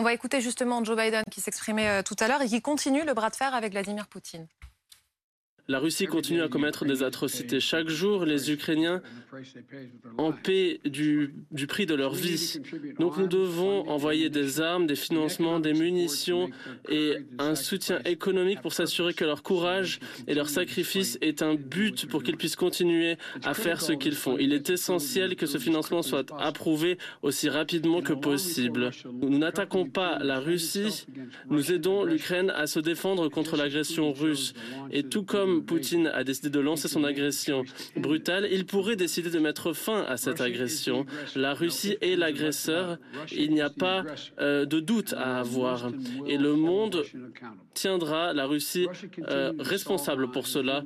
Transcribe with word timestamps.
On 0.00 0.02
va 0.02 0.14
écouter 0.14 0.40
justement 0.40 0.82
Joe 0.82 0.96
Biden 0.96 1.24
qui 1.30 1.42
s'exprimait 1.42 2.02
tout 2.02 2.16
à 2.20 2.26
l'heure 2.26 2.40
et 2.40 2.46
qui 2.46 2.62
continue 2.62 3.04
le 3.04 3.12
bras 3.12 3.28
de 3.28 3.36
fer 3.36 3.54
avec 3.54 3.72
Vladimir 3.72 4.06
Poutine. 4.08 4.48
La 5.70 5.78
Russie 5.78 6.06
continue 6.06 6.42
à 6.42 6.48
commettre 6.48 6.84
des 6.84 7.04
atrocités. 7.04 7.60
Chaque 7.60 7.88
jour, 7.88 8.24
les 8.24 8.50
Ukrainiens 8.50 9.02
en 10.18 10.32
paient 10.32 10.80
du, 10.84 11.32
prix 11.68 11.86
de 11.86 11.94
leur 11.94 12.12
vie. 12.12 12.60
Donc 12.98 13.16
nous 13.18 13.28
devons 13.28 13.88
envoyer 13.88 14.30
des 14.30 14.60
armes, 14.60 14.88
des 14.88 14.96
financements, 14.96 15.60
des 15.60 15.72
munitions 15.72 16.50
et 16.88 17.18
un 17.38 17.54
soutien 17.54 18.00
économique 18.04 18.60
pour 18.62 18.72
s'assurer 18.72 19.14
que 19.14 19.24
leur 19.24 19.44
courage 19.44 20.00
et 20.26 20.34
leur 20.34 20.48
sacrifice 20.48 21.16
est 21.20 21.40
un 21.40 21.54
but 21.54 22.06
pour 22.06 22.24
qu'ils 22.24 22.36
puissent 22.36 22.56
continuer 22.56 23.16
à 23.44 23.54
faire 23.54 23.80
ce 23.80 23.92
qu'ils 23.92 24.16
font. 24.16 24.36
Il 24.38 24.52
est 24.52 24.70
essentiel 24.70 25.36
que 25.36 25.46
ce 25.46 25.58
financement 25.58 26.02
soit 26.02 26.32
approuvé 26.36 26.98
aussi 27.22 27.48
rapidement 27.48 28.02
que 28.02 28.12
possible. 28.12 28.90
Nous 29.22 29.38
n'attaquons 29.38 29.88
pas 29.88 30.18
la 30.18 30.40
Russie, 30.40 31.06
nous 31.48 31.70
aidons 31.70 32.02
l'Ukraine 32.02 32.50
à 32.50 32.66
se 32.66 32.80
défendre 32.80 33.28
contre 33.28 33.56
l'agression 33.56 34.12
russe. 34.12 34.52
Et 34.90 35.04
tout 35.04 35.22
comme 35.22 35.59
Poutine 35.66 36.08
a 36.08 36.24
décidé 36.24 36.50
de 36.50 36.60
lancer 36.60 36.88
son 36.88 37.04
agression 37.04 37.64
brutale, 37.96 38.48
il 38.50 38.66
pourrait 38.66 38.96
décider 38.96 39.30
de 39.30 39.38
mettre 39.38 39.72
fin 39.72 40.02
à 40.02 40.16
cette 40.16 40.40
agression. 40.40 41.06
La 41.34 41.54
Russie 41.54 41.96
est 42.00 42.16
l'agresseur. 42.16 42.98
Il 43.32 43.52
n'y 43.52 43.60
a 43.60 43.70
pas 43.70 44.04
euh, 44.40 44.64
de 44.64 44.80
doute 44.80 45.14
à 45.14 45.40
avoir. 45.40 45.90
Et 46.26 46.36
le 46.36 46.54
monde 46.54 47.04
tiendra 47.74 48.32
la 48.32 48.46
Russie 48.46 48.88
euh, 49.28 49.52
responsable 49.58 50.30
pour 50.30 50.46
cela. 50.46 50.82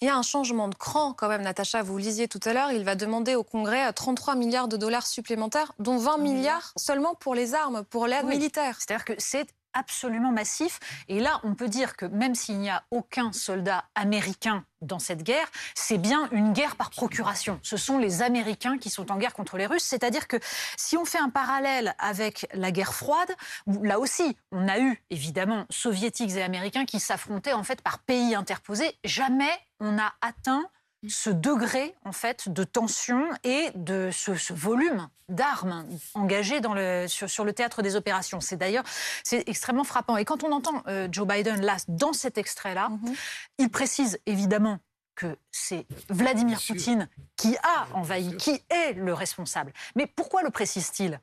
Il 0.00 0.06
y 0.06 0.08
a 0.08 0.16
un 0.16 0.22
changement 0.22 0.68
de 0.68 0.76
cran 0.76 1.12
quand 1.12 1.28
même, 1.28 1.42
Natacha, 1.42 1.82
vous 1.82 1.98
lisiez 1.98 2.28
tout 2.28 2.38
à 2.44 2.52
l'heure, 2.52 2.70
il 2.70 2.84
va 2.84 2.94
demander 2.94 3.34
au 3.34 3.42
Congrès 3.42 3.92
33 3.92 4.36
milliards 4.36 4.68
de 4.68 4.76
dollars 4.76 5.08
supplémentaires, 5.08 5.72
dont 5.80 5.98
20 5.98 6.18
milliards 6.18 6.72
seulement 6.76 7.16
pour 7.16 7.34
les 7.34 7.54
armes, 7.54 7.82
pour 7.90 8.06
l'aide 8.06 8.26
militaire. 8.26 8.76
C'est-à-dire 8.78 9.04
que 9.04 9.14
c'est 9.18 9.48
absolument 9.72 10.32
massif. 10.32 10.78
Et 11.08 11.20
là, 11.20 11.40
on 11.44 11.54
peut 11.54 11.68
dire 11.68 11.96
que 11.96 12.06
même 12.06 12.34
s'il 12.34 12.58
n'y 12.58 12.70
a 12.70 12.84
aucun 12.90 13.32
soldat 13.32 13.84
américain 13.94 14.64
dans 14.80 14.98
cette 14.98 15.22
guerre, 15.22 15.48
c'est 15.74 15.98
bien 15.98 16.28
une 16.30 16.52
guerre 16.52 16.76
par 16.76 16.90
procuration. 16.90 17.58
Ce 17.62 17.76
sont 17.76 17.98
les 17.98 18.22
Américains 18.22 18.78
qui 18.78 18.90
sont 18.90 19.10
en 19.10 19.16
guerre 19.16 19.34
contre 19.34 19.56
les 19.56 19.66
Russes. 19.66 19.84
C'est-à-dire 19.84 20.28
que 20.28 20.36
si 20.76 20.96
on 20.96 21.04
fait 21.04 21.18
un 21.18 21.30
parallèle 21.30 21.94
avec 21.98 22.46
la 22.52 22.70
guerre 22.70 22.94
froide, 22.94 23.34
là 23.82 23.98
aussi, 23.98 24.36
on 24.52 24.68
a 24.68 24.78
eu 24.78 25.02
évidemment 25.10 25.66
soviétiques 25.70 26.32
et 26.32 26.42
américains 26.42 26.84
qui 26.84 27.00
s'affrontaient 27.00 27.52
en 27.52 27.64
fait 27.64 27.82
par 27.82 27.98
pays 27.98 28.34
interposés. 28.34 28.96
Jamais 29.04 29.50
on 29.80 29.98
a 29.98 30.12
atteint 30.20 30.68
ce 31.06 31.30
degré 31.30 31.94
en 32.04 32.12
fait 32.12 32.48
de 32.48 32.64
tension 32.64 33.24
et 33.44 33.70
de 33.74 34.10
ce, 34.12 34.52
volume 34.52 35.08
d'armes 35.28 35.86
engagées 36.14 36.60
dans 36.60 36.74
le, 36.74 37.06
sur, 37.06 37.44
le 37.44 37.52
théâtre 37.52 37.82
des 37.82 37.94
opérations. 37.94 38.40
C'est 38.40 38.56
d'ailleurs 38.56 38.84
c'est 39.22 39.48
extrêmement 39.48 39.84
frappant. 39.84 40.16
Et 40.16 40.24
quand 40.24 40.42
on 40.42 40.52
entend 40.52 40.82
euh, 40.88 41.08
Joe 41.10 41.26
Biden 41.26 41.60
là 41.60 41.76
dans 41.86 42.12
cet 42.12 42.38
extrait-là, 42.38 42.88
mhm. 42.88 43.14
il 43.58 43.70
précise 43.70 44.18
évidemment 44.26 44.80
que 45.14 45.36
c'est 45.50 45.86
Vladimir 46.08 46.60
Poutine 46.64 47.08
qui 47.36 47.56
a 47.62 47.88
envahi, 47.92 48.36
qui 48.36 48.62
est 48.70 48.92
le 48.92 49.12
responsable. 49.12 49.72
Mais 49.96 50.06
pourquoi 50.06 50.42
le 50.42 50.50
précise-t-il? 50.50 51.20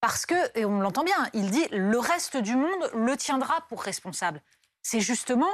Parce 0.00 0.24
que, 0.24 0.34
et 0.58 0.64
on 0.64 0.80
l'entend 0.80 1.04
bien, 1.04 1.28
il 1.34 1.50
dit 1.50 1.66
le 1.70 1.98
reste 1.98 2.36
du 2.36 2.56
monde 2.56 2.90
le 2.94 3.16
tiendra 3.16 3.60
pour 3.68 3.82
responsable. 3.82 4.40
C'est 4.82 5.00
justement 5.00 5.50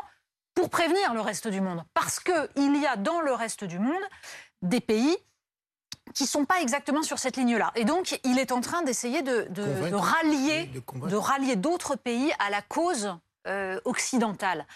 pour 0.55 0.71
prévenir 0.71 1.15
le 1.15 1.21
reste 1.21 1.49
du 1.49 1.61
monde. 1.61 1.85
Parce 1.95 2.21
qu'il 2.21 2.77
y 2.77 2.87
a 2.87 2.97
dans 2.97 3.21
le 3.21 3.33
reste 3.33 3.65
du 3.65 3.79
monde 3.79 4.03
des 4.63 4.81
pays 4.81 5.17
qui 6.15 6.25
ne 6.25 6.29
sont 6.29 6.45
pas 6.45 6.61
exactement 6.61 7.03
sur 7.03 7.19
cette 7.19 7.37
ligne-là. 7.37 7.73
Et 7.75 7.85
donc, 7.85 8.19
il 8.25 8.39
est 8.39 8.53
en 8.53 8.61
train 8.61 8.83
d'essayer 8.83 9.23
de, 9.23 9.49
rallier, 9.95 10.71
de, 10.95 11.17
rallier 11.17 11.57
d'autres 11.57 11.97
pays 11.97 12.33
à 12.39 12.51
la 12.51 12.61
cause 12.61 13.15
euh, 13.49 13.81
occidentale. 13.85 14.67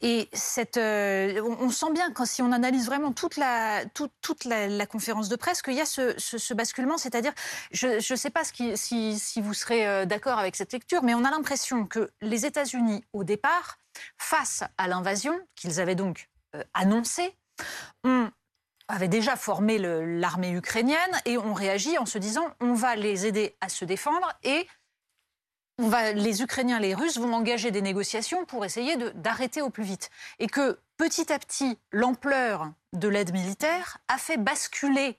Et 0.00 0.28
cette, 0.32 0.78
euh, 0.78 1.40
on, 1.60 1.70
sent 1.70 1.92
bien, 1.92 2.10
quand, 2.10 2.24
si 2.24 2.42
on 2.42 2.50
analyse 2.50 2.86
vraiment 2.86 3.12
toute 3.12 3.36
la, 3.36 3.84
toute, 3.94 4.44
la, 4.44 4.86
conférence 4.86 5.28
de 5.28 5.36
presse, 5.36 5.62
qu'il 5.62 5.74
y 5.74 5.80
a 5.80 5.86
ce, 5.86 6.54
basculement. 6.54 6.98
C'est-à-dire, 6.98 7.32
je 7.70 7.96
ne 7.96 8.16
sais 8.16 8.30
pas 8.30 8.42
si, 8.44 8.76
si, 9.18 9.40
vous 9.40 9.54
serez 9.54 9.86
euh, 9.86 10.06
d'accord 10.06 10.38
avec 10.38 10.56
cette 10.56 10.72
lecture, 10.72 11.02
mais 11.02 11.14
on 11.14 11.24
a 11.24 11.30
l'impression 11.30 11.86
que 11.86 12.10
les 12.20 12.46
États-Unis, 12.46 13.04
au 13.12 13.22
départ, 13.22 13.78
face 14.18 14.64
à 14.78 14.88
l'invasion 14.88 15.38
qu'ils 15.54 15.80
avaient 15.80 15.94
donc 15.94 16.28
euh, 16.54 16.62
annoncée, 16.74 17.36
on 18.04 18.30
avait 18.88 19.08
déjà 19.08 19.36
formé 19.36 19.78
l'armée 19.78 20.52
ukrainienne 20.52 21.20
et 21.24 21.38
on 21.38 21.54
réagit 21.54 21.98
en 21.98 22.06
se 22.06 22.18
disant 22.18 22.48
on 22.60 22.74
va 22.74 22.96
les 22.96 23.26
aider 23.26 23.56
à 23.60 23.68
se 23.68 23.84
défendre 23.84 24.32
et 24.44 24.66
on 25.78 25.88
va, 25.88 26.12
les 26.12 26.42
Ukrainiens, 26.42 26.78
les 26.78 26.94
Russes 26.94 27.18
vont 27.18 27.34
engager 27.34 27.70
des 27.70 27.82
négociations 27.82 28.46
pour 28.46 28.64
essayer 28.64 28.96
d'arrêter 29.14 29.60
au 29.60 29.68
plus 29.68 29.84
vite. 29.84 30.08
Et 30.38 30.46
que 30.46 30.80
petit 30.96 31.30
à 31.30 31.38
petit, 31.38 31.78
l'ampleur 31.92 32.72
de 32.94 33.08
l'aide 33.08 33.32
militaire 33.32 33.98
a 34.08 34.16
fait 34.16 34.38
basculer 34.38 35.18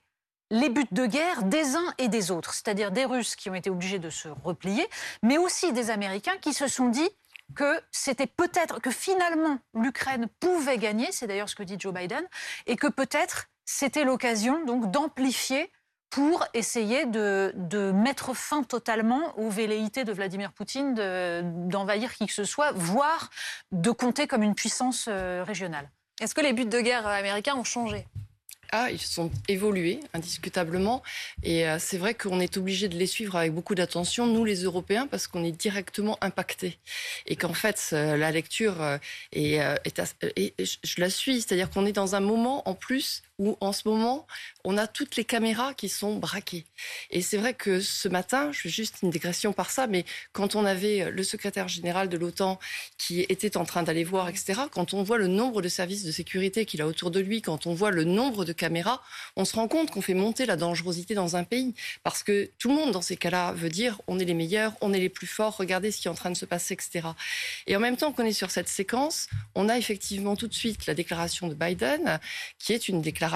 les 0.50 0.70
buts 0.70 0.88
de 0.92 1.06
guerre 1.06 1.44
des 1.44 1.76
uns 1.76 1.94
et 1.98 2.08
des 2.08 2.32
autres, 2.32 2.54
c'est-à-dire 2.54 2.92
des 2.92 3.06
Russes 3.06 3.36
qui 3.36 3.50
ont 3.50 3.56
été 3.56 3.70
obligés 3.70 4.00
de 4.00 4.10
se 4.10 4.30
replier, 4.30 4.88
mais 5.22 5.38
aussi 5.38 5.74
des 5.74 5.92
Américains 5.92 6.38
qui 6.42 6.54
se 6.54 6.68
sont 6.68 6.88
dit 6.88 7.10
que 7.56 7.82
c'était 7.92 8.28
peut-être 8.28 8.82
que 8.82 8.92
finalement 8.92 9.60
l'Ukraine 9.74 10.28
pouvait 10.40 10.78
gagner, 10.78 11.12
c'est 11.12 11.28
d'ailleurs 11.28 11.50
ce 11.50 11.56
que 11.56 11.64
dit 11.64 11.78
Joe 11.80 11.94
Biden, 11.94 12.24
et 12.66 12.76
que 12.76 12.88
peut-être 12.88 13.48
c'était 13.66 14.04
l'occasion 14.04 14.64
donc 14.66 14.92
d'amplifier 14.92 15.72
pour 16.10 16.46
essayer 16.54 17.06
de, 17.06 17.92
mettre 17.94 18.34
fin 18.34 18.64
totalement 18.64 19.38
aux 19.38 19.50
velléités 19.50 20.04
de 20.04 20.14
Vladimir 20.14 20.54
Poutine 20.54 20.94
d'envahir 21.68 22.14
qui 22.14 22.28
que 22.28 22.34
ce 22.34 22.46
soit, 22.46 22.72
voire 22.72 23.30
de 23.72 23.92
compter 23.92 24.26
comme 24.26 24.44
une 24.44 24.56
puissance 24.56 25.08
euh, 25.10 25.44
régionale. 25.46 25.90
Est-ce 26.22 26.34
que 26.34 26.42
les 26.42 26.54
buts 26.54 26.66
de 26.66 26.80
guerre 26.80 27.06
américains 27.06 27.56
ont 27.56 27.64
changé? 27.64 28.08
Ah, 28.72 28.90
ils 28.92 29.02
sont 29.02 29.32
évolués, 29.48 30.00
indiscutablement. 30.14 31.04
Et 31.44 31.68
euh, 31.68 31.78
c'est 31.80 31.98
vrai 31.98 32.14
qu'on 32.14 32.40
est 32.40 32.58
obligé 32.58 32.88
de 32.90 32.98
les 32.98 33.08
suivre 33.08 33.36
avec 33.36 33.54
beaucoup 33.54 33.76
d'attention, 33.76 34.28
nous 34.28 34.46
les 34.46 34.64
Européens, 34.64 35.08
parce 35.08 35.28
qu'on 35.28 35.44
est 35.44 35.52
directement 35.52 36.18
impactés. 36.22 36.78
Et 37.26 37.36
qu'en 37.36 37.54
fait, 37.54 37.90
euh, 37.94 38.18
la 38.18 38.32
lecture 38.32 38.82
euh, 38.82 38.98
est, 39.32 39.56
est, 39.56 40.78
je 40.84 41.02
la 41.02 41.10
suis. 41.10 41.42
C'est-à-dire 41.42 41.70
qu'on 41.70 41.86
est 41.86 41.94
dans 41.94 42.16
un 42.16 42.20
moment, 42.20 42.68
en 42.68 42.74
plus, 42.74 43.24
où 43.40 43.56
en 43.62 43.72
ce 43.72 43.88
moment, 43.88 44.26
on 44.64 44.78
a 44.78 44.88
toutes 44.88 45.16
les 45.16 45.24
caméras 45.24 45.74
qui 45.74 45.90
sont 45.90 46.16
braquées. 46.16 46.66
Et 47.12 47.22
c'est 47.22 47.38
vrai 47.38 47.54
que 47.54 47.80
ce 47.80 48.08
matin, 48.08 48.52
je 48.52 48.62
fais 48.62 48.70
juste 48.70 48.98
une 49.04 49.12
digression 49.12 49.54
par 49.54 49.70
ça, 49.70 49.86
mais 49.86 50.06
quand 50.32 50.56
on 50.56 50.66
avait 50.66 51.12
le 51.12 51.24
secrétaire 51.24 51.68
général 51.68 52.10
de 52.10 52.18
l'OTAN 52.18 52.60
qui 52.98 53.22
était 53.22 53.58
en 53.58 53.66
train 53.66 53.84
d'aller 53.84 54.04
voir, 54.04 54.28
etc., 54.30 54.62
quand 54.72 54.94
on 54.94 55.04
voit 55.04 55.20
le 55.20 55.28
nombre 55.28 55.62
de 55.62 55.70
services 55.70 56.04
de 56.04 56.12
sécurité 56.12 56.66
qu'il 56.66 56.82
a 56.82 56.88
autour 56.88 57.12
de 57.12 57.20
lui, 57.20 57.42
quand 57.42 57.68
on 57.68 57.76
voit 57.76 57.92
le 57.92 58.04
nombre 58.06 58.44
de 58.44 58.54
caméras, 58.54 59.04
on 59.36 59.46
se 59.46 59.56
rend 59.56 59.68
compte 59.68 59.92
qu'on 59.92 60.02
fait 60.02 60.16
monter 60.16 60.48
la 60.48 60.56
dangerosité 60.56 61.14
dans 61.14 61.36
un 61.36 61.44
pays. 61.44 61.76
Parce 62.04 62.24
que 62.24 62.50
tout 62.58 62.70
le 62.70 62.76
monde, 62.76 62.92
dans 62.92 63.02
ces 63.04 63.18
cas-là, 63.18 63.52
veut 63.52 63.70
dire 63.70 64.02
on 64.08 64.18
est 64.18 64.26
les 64.26 64.34
meilleurs, 64.34 64.74
on 64.82 64.94
est 64.94 65.00
les 65.00 65.10
plus 65.10 65.28
forts, 65.28 65.58
regardez 65.58 65.92
ce 65.92 66.02
qui 66.02 66.08
est 66.08 66.12
en 66.12 66.16
train 66.16 66.32
de 66.32 66.38
se 66.38 66.46
passer, 66.46 66.74
etc. 66.74 67.10
Et 67.68 67.76
en 67.76 67.80
même 67.80 67.98
temps 67.98 68.12
qu'on 68.12 68.26
est 68.26 68.34
sur 68.34 68.50
cette 68.50 68.68
séquence, 68.68 69.28
on 69.54 69.70
a 69.70 69.78
effectivement 69.78 70.36
tout 70.36 70.48
de 70.48 70.54
suite 70.56 70.88
la 70.88 70.96
déclaration 70.96 71.48
de 71.48 71.54
Biden, 71.54 72.20
qui 72.58 72.74
est 72.74 72.88
une 72.88 73.02
déclaration 73.02 73.27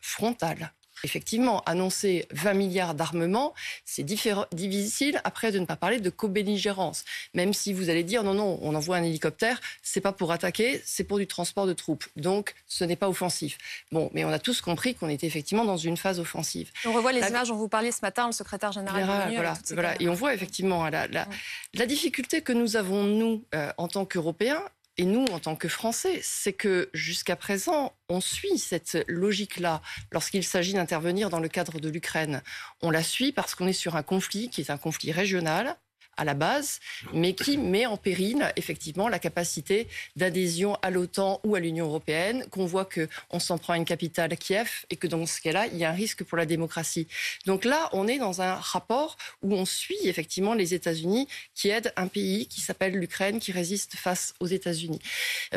frontale. 0.00 0.72
Effectivement, 1.04 1.62
annoncer 1.66 2.26
20 2.30 2.54
milliards 2.54 2.94
d'armement, 2.94 3.52
c'est 3.84 4.04
difficile 4.04 5.20
après 5.24 5.52
de 5.52 5.58
ne 5.58 5.66
pas 5.66 5.76
parler 5.76 6.00
de 6.00 6.08
co-belligérance. 6.08 7.04
Même 7.34 7.52
si 7.52 7.74
vous 7.74 7.90
allez 7.90 8.04
dire 8.04 8.22
non, 8.24 8.32
non, 8.32 8.58
on 8.62 8.74
envoie 8.74 8.96
un 8.96 9.02
hélicoptère, 9.02 9.60
c'est 9.82 10.00
pas 10.00 10.12
pour 10.12 10.32
attaquer, 10.32 10.80
c'est 10.86 11.04
pour 11.04 11.18
du 11.18 11.26
transport 11.26 11.66
de 11.66 11.74
troupes. 11.74 12.06
Donc, 12.16 12.54
ce 12.66 12.84
n'est 12.84 12.96
pas 12.96 13.08
offensif. 13.08 13.58
Bon, 13.92 14.10
mais 14.14 14.24
on 14.24 14.30
a 14.30 14.38
tous 14.38 14.62
compris 14.62 14.94
qu'on 14.94 15.10
était 15.10 15.26
effectivement 15.26 15.66
dans 15.66 15.76
une 15.76 15.98
phase 15.98 16.20
offensive. 16.20 16.70
On 16.86 16.92
revoit 16.92 17.12
les 17.12 17.26
images 17.26 17.48
dont 17.48 17.56
vous 17.56 17.68
parliez 17.68 17.92
ce 17.92 18.00
matin, 18.00 18.26
le 18.26 18.32
secrétaire 18.32 18.72
général. 18.72 19.04
voilà, 19.04 19.54
voilà. 19.70 19.94
Et 20.00 20.08
on 20.08 20.14
voit 20.14 20.32
effectivement 20.32 20.88
la, 20.88 21.06
la, 21.08 21.86
difficulté 21.86 22.40
que 22.40 22.52
nous 22.52 22.76
avons, 22.76 23.04
nous, 23.04 23.44
euh, 23.54 23.70
en 23.76 23.88
tant 23.88 24.06
qu'Européens, 24.06 24.62
et 24.96 25.04
nous, 25.04 25.24
en 25.26 25.40
tant 25.40 25.56
que 25.56 25.68
Français, 25.68 26.20
c'est 26.22 26.52
que 26.52 26.88
jusqu'à 26.94 27.34
présent, 27.34 27.96
on 28.08 28.20
suit 28.20 28.58
cette 28.58 29.04
logique-là 29.08 29.82
lorsqu'il 30.12 30.44
s'agit 30.44 30.74
d'intervenir 30.74 31.30
dans 31.30 31.40
le 31.40 31.48
cadre 31.48 31.80
de 31.80 31.88
l'Ukraine. 31.88 32.42
On 32.80 32.90
la 32.90 33.02
suit 33.02 33.32
parce 33.32 33.54
qu'on 33.54 33.66
est 33.66 33.72
sur 33.72 33.96
un 33.96 34.04
conflit 34.04 34.50
qui 34.50 34.60
est 34.60 34.70
un 34.70 34.78
conflit 34.78 35.10
régional, 35.10 35.76
à 36.16 36.24
la 36.24 36.34
base, 36.34 36.80
mais 37.12 37.34
qui 37.34 37.56
met 37.58 37.86
en 37.86 37.96
péril 37.96 38.52
effectivement 38.56 39.08
la 39.08 39.18
capacité 39.18 39.88
d'adhésion 40.16 40.76
à 40.82 40.90
l'OTAN 40.90 41.40
ou 41.44 41.54
à 41.54 41.60
l'Union 41.60 41.86
européenne, 41.86 42.46
qu'on 42.50 42.66
voit 42.66 42.84
qu'on 42.84 43.38
s'en 43.38 43.58
prend 43.58 43.72
à 43.72 43.76
une 43.76 43.84
capitale, 43.84 44.36
Kiev, 44.36 44.84
et 44.90 44.96
que 44.96 45.06
dans 45.06 45.24
ce 45.26 45.40
cas-là, 45.40 45.66
il 45.66 45.78
y 45.78 45.84
a 45.84 45.90
un 45.90 45.94
risque 45.94 46.24
pour 46.24 46.38
la 46.38 46.46
démocratie. 46.46 47.06
Donc 47.46 47.64
là, 47.64 47.88
on 47.92 48.08
est 48.08 48.18
dans 48.18 48.42
un 48.42 48.54
rapport 48.54 49.16
où 49.42 49.54
on 49.54 49.64
suit 49.64 49.98
effectivement 50.04 50.54
les 50.54 50.74
États-Unis 50.74 51.28
qui 51.54 51.68
aident 51.68 51.92
un 51.96 52.06
pays 52.06 52.46
qui 52.46 52.60
s'appelle 52.60 52.94
l'Ukraine, 52.94 53.40
qui 53.40 53.52
résiste 53.52 53.94
face 53.96 54.34
aux 54.40 54.46
États-Unis, 54.46 55.00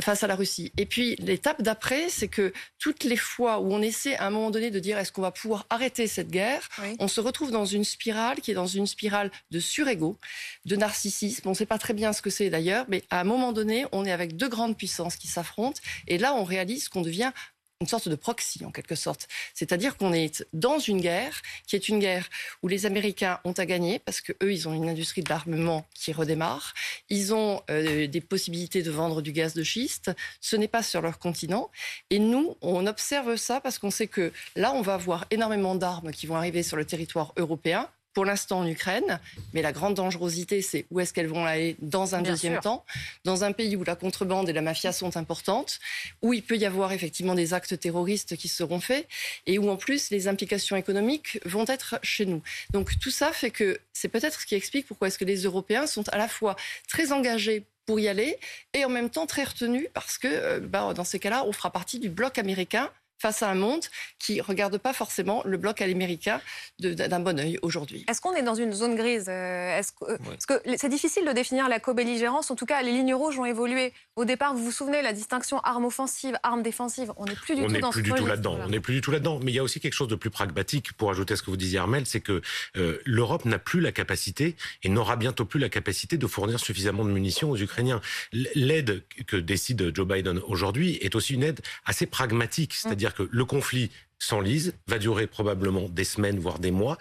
face 0.01 0.23
à 0.23 0.27
la 0.27 0.35
Russie. 0.35 0.71
Et 0.77 0.85
puis 0.85 1.15
l'étape 1.17 1.61
d'après, 1.61 2.09
c'est 2.09 2.27
que 2.27 2.53
toutes 2.79 3.03
les 3.03 3.17
fois 3.17 3.59
où 3.59 3.73
on 3.73 3.81
essaie 3.81 4.15
à 4.15 4.27
un 4.27 4.29
moment 4.29 4.51
donné 4.51 4.71
de 4.71 4.79
dire 4.79 4.97
est-ce 4.97 5.11
qu'on 5.11 5.21
va 5.21 5.31
pouvoir 5.31 5.65
arrêter 5.69 6.07
cette 6.07 6.29
guerre, 6.29 6.67
on 6.99 7.07
se 7.07 7.21
retrouve 7.21 7.51
dans 7.51 7.65
une 7.65 7.83
spirale 7.83 8.41
qui 8.41 8.51
est 8.51 8.55
dans 8.55 8.67
une 8.67 8.87
spirale 8.87 9.31
de 9.51 9.59
surégo 9.59 10.17
de 10.65 10.75
narcissisme. 10.75 11.47
On 11.47 11.51
ne 11.51 11.55
sait 11.55 11.65
pas 11.65 11.77
très 11.77 11.93
bien 11.93 12.13
ce 12.13 12.21
que 12.21 12.29
c'est 12.29 12.49
d'ailleurs, 12.49 12.85
mais 12.87 13.03
à 13.09 13.21
un 13.21 13.23
moment 13.23 13.53
donné, 13.53 13.85
on 13.91 14.05
est 14.05 14.11
avec 14.11 14.35
deux 14.35 14.49
grandes 14.49 14.77
puissances 14.77 15.15
qui 15.15 15.27
s'affrontent. 15.27 15.79
Et 16.07 16.17
là, 16.17 16.33
on 16.35 16.43
réalise 16.43 16.89
qu'on 16.89 17.01
devient 17.01 17.31
une 17.79 17.87
sorte 17.87 18.09
de 18.09 18.15
proxy 18.15 18.65
en 18.65 18.71
quelque 18.71 18.95
sorte. 18.95 19.27
C'est-à-dire 19.53 19.97
qu'on 19.97 20.11
est 20.11 20.45
dans 20.53 20.79
une 20.79 20.99
guerre 20.99 21.41
qui 21.67 21.75
est 21.75 21.89
une 21.89 21.99
guerre 21.99 22.27
où 22.63 22.67
les 22.67 22.85
Américains 22.85 23.39
ont 23.43 23.51
à 23.51 23.65
gagner 23.65 23.99
parce 23.99 24.19
que 24.19 24.33
eux 24.41 24.51
ils 24.51 24.67
ont 24.67 24.73
une 24.73 24.89
industrie 24.89 25.21
de 25.21 25.29
l'armement 25.29 25.85
qui 25.93 26.11
redémarre, 26.11 26.73
ils 27.09 27.33
ont 27.33 27.61
euh, 27.69 28.07
des 28.07 28.21
possibilités 28.21 28.81
de 28.81 28.89
vendre 28.89 29.21
du 29.21 29.31
gaz 29.31 29.53
de 29.53 29.63
schiste, 29.63 30.11
ce 30.41 30.55
n'est 30.55 30.67
pas 30.67 30.81
sur 30.81 31.01
leur 31.01 31.19
continent 31.19 31.69
et 32.09 32.17
nous 32.17 32.57
on 32.61 32.87
observe 32.87 33.35
ça 33.35 33.61
parce 33.61 33.77
qu'on 33.77 33.91
sait 33.91 34.07
que 34.07 34.31
là 34.55 34.73
on 34.73 34.81
va 34.81 34.95
avoir 34.95 35.25
énormément 35.29 35.75
d'armes 35.75 36.11
qui 36.11 36.25
vont 36.25 36.35
arriver 36.35 36.63
sur 36.63 36.77
le 36.77 36.85
territoire 36.85 37.33
européen 37.37 37.87
pour 38.17 38.25
l'instant 38.25 38.61
en 38.61 38.67
Ukraine, 38.67 39.19
mais 39.53 39.61
la 39.61 39.71
grande 39.71 39.93
dangerosité, 39.93 40.63
c'est 40.63 40.87
où 40.89 40.99
est-ce 40.99 41.13
qu'elles 41.13 41.27
vont 41.27 41.45
aller 41.45 41.75
dans 41.83 42.15
un 42.15 42.23
deuxième 42.23 42.59
temps, 42.61 42.83
dans 43.25 43.43
un 43.43 43.51
pays 43.51 43.75
où 43.75 43.83
la 43.83 43.95
contrebande 43.95 44.49
et 44.49 44.53
la 44.53 44.63
mafia 44.63 44.91
sont 44.91 45.17
importantes, 45.17 45.77
où 46.23 46.33
il 46.33 46.41
peut 46.41 46.57
y 46.57 46.65
avoir 46.65 46.93
effectivement 46.93 47.35
des 47.35 47.53
actes 47.53 47.79
terroristes 47.79 48.35
qui 48.35 48.47
seront 48.47 48.79
faits, 48.79 49.07
et 49.45 49.59
où 49.59 49.69
en 49.69 49.75
plus 49.77 50.09
les 50.09 50.27
implications 50.27 50.75
économiques 50.75 51.39
vont 51.45 51.65
être 51.67 51.99
chez 52.01 52.25
nous. 52.25 52.41
Donc 52.71 52.97
tout 52.97 53.11
ça 53.11 53.31
fait 53.31 53.51
que 53.51 53.79
c'est 53.93 54.07
peut-être 54.07 54.41
ce 54.41 54.47
qui 54.47 54.55
explique 54.55 54.87
pourquoi 54.87 55.09
est-ce 55.09 55.19
que 55.19 55.25
les 55.25 55.43
Européens 55.43 55.85
sont 55.85 56.09
à 56.09 56.17
la 56.17 56.27
fois 56.27 56.55
très 56.87 57.11
engagés 57.11 57.65
pour 57.85 57.99
y 57.99 58.07
aller 58.07 58.39
et 58.73 58.83
en 58.83 58.89
même 58.89 59.11
temps 59.11 59.27
très 59.27 59.43
retenus 59.43 59.89
parce 59.93 60.17
que 60.17 60.27
euh, 60.27 60.59
bah, 60.59 60.91
dans 60.95 61.03
ces 61.03 61.19
cas-là, 61.19 61.45
on 61.45 61.51
fera 61.51 61.69
partie 61.69 61.99
du 61.99 62.09
bloc 62.09 62.39
américain 62.39 62.89
face 63.19 63.43
à 63.43 63.49
un 63.49 63.55
monde 63.55 63.83
qui 64.19 64.37
ne 64.37 64.41
regarde 64.41 64.77
pas 64.77 64.93
forcément 64.93 65.41
le 65.45 65.57
bloc 65.57 65.81
américain 65.81 66.41
d'un 66.79 67.19
bon 67.19 67.39
oeil 67.39 67.57
aujourd'hui. 67.61 68.05
Est-ce 68.09 68.21
qu'on 68.21 68.33
est 68.33 68.43
dans 68.43 68.55
une 68.55 68.73
zone 68.73 68.95
grise 68.95 69.25
euh, 69.29 69.77
Est-ce 69.77 69.91
que, 69.91 70.05
euh, 70.11 70.17
que 70.47 70.77
c'est 70.77 70.89
difficile 70.89 71.25
de 71.25 71.31
définir 71.31 71.69
la 71.69 71.79
co-belligérance. 71.79 72.51
En 72.51 72.55
tout 72.55 72.65
cas, 72.65 72.81
les 72.81 72.91
lignes 72.91 73.13
rouges 73.13 73.39
ont 73.39 73.45
évolué. 73.45 73.93
Au 74.15 74.25
départ, 74.25 74.53
vous 74.53 74.63
vous 74.63 74.71
souvenez, 74.71 75.01
la 75.01 75.13
distinction 75.13 75.59
arme 75.59 75.85
offensive, 75.85 76.37
arme 76.43 76.63
défensive, 76.63 77.11
on 77.17 77.25
n'est 77.25 77.35
plus 77.35 77.55
du 77.55 77.65
tout 77.65 77.79
dans 77.79 77.89
plus 77.89 78.03
du 78.03 78.11
tout 78.11 78.25
là-dedans. 78.25 78.59
On 78.63 78.69
n'est 78.69 78.79
plus 78.79 78.93
du 78.95 79.01
tout 79.01 79.11
là-dedans. 79.11 79.39
Mais 79.43 79.51
il 79.51 79.55
y 79.55 79.59
a 79.59 79.63
aussi 79.63 79.79
quelque 79.79 79.93
chose 79.93 80.07
de 80.07 80.15
plus 80.15 80.29
pragmatique 80.29 80.93
pour 80.93 81.09
ajouter 81.09 81.33
à 81.33 81.37
ce 81.37 81.43
que 81.43 81.49
vous 81.49 81.57
disiez, 81.57 81.79
Armel, 81.79 82.05
c'est 82.05 82.21
que 82.21 82.41
euh, 82.75 82.99
l'Europe 83.05 83.45
n'a 83.45 83.59
plus 83.59 83.79
la 83.79 83.91
capacité 83.91 84.55
et 84.83 84.89
n'aura 84.89 85.15
bientôt 85.15 85.45
plus 85.45 85.59
la 85.59 85.69
capacité 85.69 86.17
de 86.17 86.27
fournir 86.27 86.59
suffisamment 86.59 87.05
de 87.05 87.11
munitions 87.11 87.51
aux 87.51 87.57
Ukrainiens. 87.57 88.01
L'aide 88.33 89.03
que 89.27 89.37
décide 89.37 89.95
Joe 89.95 90.07
Biden 90.07 90.39
aujourd'hui 90.39 90.97
est 91.01 91.15
aussi 91.15 91.33
une 91.33 91.43
aide 91.43 91.61
assez 91.85 92.05
pragmatique, 92.05 92.73
c'est-à-dire 92.73 93.06
que 93.13 93.27
le 93.31 93.45
conflit 93.45 93.91
s'enlise, 94.19 94.73
va 94.87 94.97
durer 94.97 95.27
probablement 95.27 95.89
des 95.89 96.03
semaines, 96.03 96.39
voire 96.39 96.59
des 96.59 96.71
mois. 96.71 96.97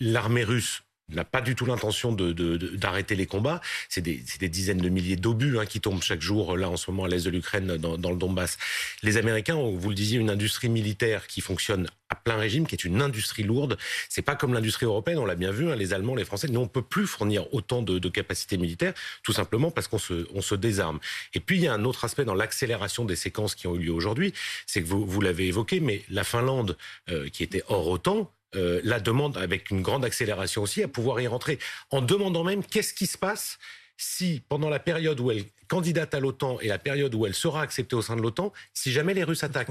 L'armée 0.00 0.44
russe 0.44 0.82
n'a 1.08 1.24
pas 1.24 1.40
du 1.40 1.54
tout 1.54 1.66
l'intention 1.66 2.12
d'arrêter 2.12 3.14
les 3.14 3.26
combats. 3.26 3.60
C'est 3.88 4.00
des, 4.00 4.22
dizaines 4.48 4.78
de 4.78 4.88
milliers 4.88 5.16
d'obus 5.16 5.58
hein, 5.58 5.66
qui 5.66 5.80
tombent 5.80 6.02
chaque 6.02 6.20
jour 6.20 6.56
là 6.56 6.68
en 6.68 6.76
ce 6.76 6.90
moment 6.90 7.04
à 7.04 7.08
l'est 7.08 7.24
de 7.24 7.30
l'Ukraine 7.30 7.76
dans, 7.76 8.10
le 8.10 8.16
Donbass. 8.16 8.58
Les 9.02 9.16
Américains 9.16 9.56
ont, 9.56 9.76
vous 9.76 9.88
le 9.88 9.94
disiez, 9.94 10.18
une 10.18 10.30
industrie 10.30 10.68
militaire 10.68 11.26
qui 11.26 11.40
fonctionne 11.40 11.88
à 12.08 12.14
plein 12.14 12.36
régime, 12.36 12.66
qui 12.66 12.74
est 12.74 12.84
une 12.84 13.00
industrie 13.00 13.42
lourde. 13.42 13.78
C'est 14.08 14.22
pas 14.22 14.36
comme 14.36 14.52
l'industrie 14.52 14.86
européenne, 14.86 15.18
on 15.18 15.24
l'a 15.24 15.34
bien 15.34 15.50
vu, 15.50 15.70
hein, 15.70 15.76
les 15.76 15.94
Allemands, 15.94 16.14
les 16.14 16.24
Français, 16.24 16.48
nous 16.48 16.60
on 16.60 16.68
peut 16.68 16.82
plus 16.82 17.06
fournir 17.06 17.52
autant 17.54 17.82
de, 17.82 18.08
capacités 18.12 18.58
militaires, 18.58 18.92
tout 19.22 19.32
simplement 19.32 19.70
parce 19.70 19.88
qu'on 19.88 19.98
se, 19.98 20.26
on 20.34 20.42
se 20.42 20.54
désarme. 20.54 21.00
Et 21.32 21.40
puis 21.40 21.56
il 21.56 21.62
y 21.62 21.68
a 21.68 21.72
un 21.72 21.84
autre 21.84 22.04
aspect 22.04 22.26
dans 22.26 22.34
l'accélération 22.34 23.06
des 23.06 23.16
séquences 23.16 23.54
qui 23.54 23.66
ont 23.66 23.74
eu 23.74 23.84
lieu 23.84 23.92
aujourd'hui, 23.92 24.34
c'est 24.66 24.82
que 24.82 24.86
vous, 24.86 25.06
vous 25.06 25.20
l'avez 25.22 25.46
évoqué, 25.46 25.80
mais 25.80 26.02
la 26.10 26.24
Finlande, 26.24 26.76
euh, 27.10 27.30
qui 27.30 27.42
était 27.42 27.62
hors 27.68 27.88
OTAN, 27.88 28.30
euh, 28.54 28.80
la 28.84 29.00
demande 29.00 29.36
avec 29.36 29.70
une 29.70 29.82
grande 29.82 30.04
accélération 30.04 30.62
aussi 30.62 30.82
à 30.82 30.88
pouvoir 30.88 31.20
y 31.20 31.26
rentrer, 31.26 31.58
en 31.90 32.02
demandant 32.02 32.44
même 32.44 32.64
qu'est-ce 32.64 32.94
qui 32.94 33.06
se 33.06 33.18
passe 33.18 33.58
si 33.96 34.42
pendant 34.48 34.68
la 34.68 34.80
période 34.80 35.20
où 35.20 35.30
elle 35.30 35.44
candidate 35.68 36.12
à 36.14 36.20
l'OTAN 36.20 36.58
et 36.60 36.68
la 36.68 36.78
période 36.78 37.14
où 37.14 37.24
elle 37.24 37.34
sera 37.34 37.62
acceptée 37.62 37.96
au 37.96 38.02
sein 38.02 38.16
de 38.16 38.20
l'OTAN, 38.20 38.52
si 38.74 38.92
jamais 38.92 39.14
les 39.14 39.24
Russes 39.24 39.42
attaquent, 39.42 39.70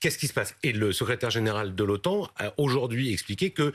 qu'est-ce 0.00 0.18
qui 0.18 0.26
se 0.26 0.34
passe? 0.34 0.54
Et 0.62 0.72
le 0.72 0.92
secrétaire 0.92 1.30
général 1.30 1.74
de 1.74 1.84
l'OTAN 1.84 2.28
a 2.36 2.52
aujourd'hui 2.58 3.12
expliqué 3.12 3.50
que 3.50 3.72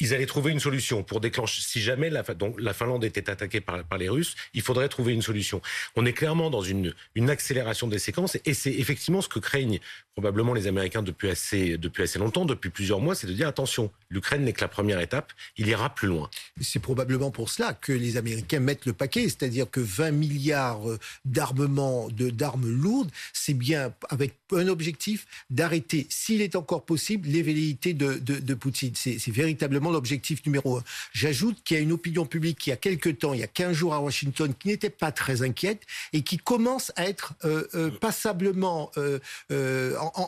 ils 0.00 0.14
allaient 0.14 0.26
trouver 0.26 0.50
une 0.50 0.60
solution 0.60 1.02
pour 1.02 1.20
déclencher. 1.20 1.62
Si 1.62 1.80
jamais 1.80 2.10
la, 2.10 2.24
Finlande 2.72 3.04
était 3.04 3.30
attaquée 3.30 3.60
par, 3.60 3.84
les 3.98 4.08
Russes, 4.08 4.34
il 4.54 4.62
faudrait 4.62 4.88
trouver 4.88 5.12
une 5.12 5.22
solution. 5.22 5.60
On 5.94 6.06
est 6.06 6.12
clairement 6.12 6.50
dans 6.50 6.62
une, 6.62 6.94
une 7.14 7.30
accélération 7.30 7.86
des 7.86 7.98
séquences 7.98 8.38
et 8.44 8.54
c'est 8.54 8.72
effectivement 8.72 9.20
ce 9.20 9.28
que 9.28 9.38
craignent 9.38 9.78
probablement 10.14 10.54
les 10.54 10.66
Américains 10.66 11.02
depuis 11.02 11.30
assez, 11.30 11.78
depuis 11.78 12.02
assez 12.02 12.18
longtemps, 12.18 12.44
depuis 12.44 12.70
plusieurs 12.70 13.00
mois, 13.00 13.14
c'est 13.14 13.26
de 13.26 13.32
dire 13.32 13.48
attention, 13.48 13.90
l'Ukraine 14.10 14.44
n'est 14.44 14.52
que 14.52 14.60
la 14.60 14.68
première 14.68 15.00
étape, 15.00 15.32
il 15.56 15.68
ira 15.68 15.94
plus 15.94 16.08
loin. 16.08 16.28
C'est 16.60 16.78
probablement 16.78 17.30
pour 17.30 17.48
cela 17.48 17.72
que 17.72 17.92
les 17.92 18.16
Américains 18.16 18.60
mettent 18.60 18.86
le 18.86 18.92
paquet, 18.92 19.24
c'est-à-dire 19.24 19.70
que 19.70 19.80
20 19.80 20.10
milliards 20.10 20.82
d'armement, 21.24 22.08
d'armes 22.10 22.68
lourdes, 22.68 23.10
c'est 23.32 23.54
bien 23.54 23.94
avec 24.08 24.34
un 24.52 24.68
objectif 24.68 25.26
d'arrêter, 25.48 26.06
s'il 26.10 26.42
est 26.42 26.56
encore 26.56 26.84
possible, 26.84 27.28
les 27.28 27.42
velléités 27.42 27.94
de, 27.94 28.14
de 28.18 28.54
Poutine. 28.54 28.92
C'est 28.94 29.30
véritablement 29.30 29.89
l'objectif 29.90 30.44
numéro 30.46 30.78
un. 30.78 30.84
J'ajoute 31.12 31.62
qu'il 31.64 31.76
y 31.76 31.80
a 31.80 31.82
une 31.82 31.92
opinion 31.92 32.26
publique 32.26 32.58
qui, 32.58 32.70
il 32.70 32.72
y 32.72 32.74
a 32.74 32.76
quelques 32.76 33.18
temps, 33.18 33.34
il 33.34 33.40
y 33.40 33.44
a 33.44 33.48
15 33.48 33.72
jours 33.72 33.94
à 33.94 34.00
Washington, 34.00 34.52
qui 34.58 34.68
n'était 34.68 34.90
pas 34.90 35.12
très 35.12 35.42
inquiète 35.42 35.82
et 36.12 36.22
qui 36.22 36.38
commence 36.38 36.92
à 36.96 37.06
être 37.06 37.34
euh, 37.44 37.66
euh, 37.74 37.90
passablement 37.90 38.90
euh, 38.96 39.18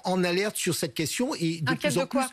en, 0.05 0.25
alerte 0.25 0.57
sur 0.57 0.75
cette 0.75 0.95
question 0.95 1.35
et 1.37 1.61
de 1.61 1.75
plus 1.75 1.99
en 1.99 2.07
plus 2.07 2.25